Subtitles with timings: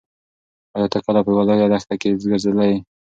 [0.75, 2.77] ایا ته کله په یوه لویه دښته کې ګرځېدلی یې؟